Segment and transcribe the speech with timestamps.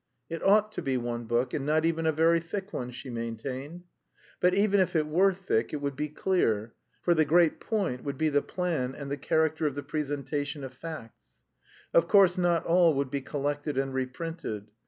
[0.31, 3.83] "It ought to be one book, and not even a very thick one," she maintained.
[4.39, 8.17] But even if it were thick it would be clear, for the great point would
[8.17, 11.41] be the plan and the character of the presentation of facts.
[11.93, 14.71] Of course not all would be collected and reprinted.